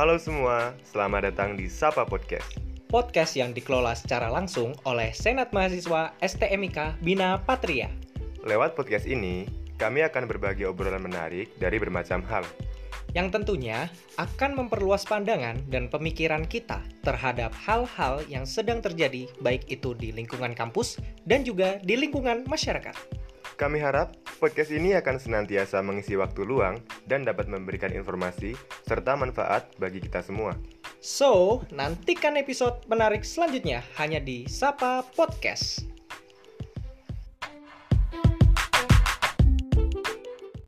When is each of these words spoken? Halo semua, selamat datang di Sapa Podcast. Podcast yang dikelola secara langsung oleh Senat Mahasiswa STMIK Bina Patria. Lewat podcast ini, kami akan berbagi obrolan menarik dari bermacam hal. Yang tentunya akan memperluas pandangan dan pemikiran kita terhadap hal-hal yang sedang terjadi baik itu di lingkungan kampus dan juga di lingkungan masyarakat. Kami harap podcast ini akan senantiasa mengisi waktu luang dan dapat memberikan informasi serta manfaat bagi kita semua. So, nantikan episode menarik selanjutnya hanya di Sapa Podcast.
Halo 0.00 0.16
semua, 0.16 0.72
selamat 0.80 1.28
datang 1.28 1.60
di 1.60 1.68
Sapa 1.68 2.08
Podcast. 2.08 2.56
Podcast 2.88 3.36
yang 3.36 3.52
dikelola 3.52 3.92
secara 3.92 4.32
langsung 4.32 4.72
oleh 4.88 5.12
Senat 5.12 5.52
Mahasiswa 5.52 6.16
STMIK 6.24 7.04
Bina 7.04 7.36
Patria. 7.44 7.92
Lewat 8.40 8.80
podcast 8.80 9.04
ini, 9.04 9.44
kami 9.76 10.00
akan 10.00 10.24
berbagi 10.24 10.64
obrolan 10.64 11.04
menarik 11.04 11.52
dari 11.60 11.76
bermacam 11.76 12.24
hal. 12.32 12.48
Yang 13.12 13.28
tentunya 13.44 13.92
akan 14.16 14.64
memperluas 14.64 15.04
pandangan 15.04 15.60
dan 15.68 15.92
pemikiran 15.92 16.48
kita 16.48 16.80
terhadap 17.04 17.52
hal-hal 17.52 18.24
yang 18.24 18.48
sedang 18.48 18.80
terjadi 18.80 19.28
baik 19.44 19.68
itu 19.68 19.92
di 19.92 20.16
lingkungan 20.16 20.56
kampus 20.56 20.96
dan 21.28 21.44
juga 21.44 21.76
di 21.84 22.00
lingkungan 22.00 22.48
masyarakat. 22.48 22.96
Kami 23.60 23.76
harap 23.76 24.16
podcast 24.40 24.72
ini 24.72 24.96
akan 24.96 25.20
senantiasa 25.20 25.84
mengisi 25.84 26.16
waktu 26.16 26.48
luang 26.48 26.80
dan 27.04 27.28
dapat 27.28 27.46
memberikan 27.52 27.92
informasi 27.92 28.56
serta 28.88 29.14
manfaat 29.20 29.68
bagi 29.76 30.00
kita 30.00 30.24
semua. 30.24 30.56
So, 31.04 31.60
nantikan 31.68 32.40
episode 32.40 32.80
menarik 32.88 33.22
selanjutnya 33.22 33.84
hanya 34.00 34.18
di 34.18 34.48
Sapa 34.48 35.04
Podcast. 35.12 35.89